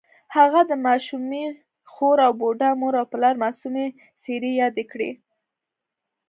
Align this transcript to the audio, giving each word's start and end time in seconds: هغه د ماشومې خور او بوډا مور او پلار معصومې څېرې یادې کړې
هغه 0.35 0.61
د 0.71 0.71
ماشومې 0.85 1.45
خور 1.91 2.17
او 2.25 2.31
بوډا 2.39 2.69
مور 2.81 2.93
او 3.01 3.05
پلار 3.11 3.35
معصومې 3.43 3.87
څېرې 4.21 4.51
یادې 4.61 4.83
کړې 4.91 5.11